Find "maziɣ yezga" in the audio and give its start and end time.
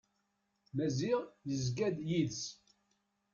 0.75-1.87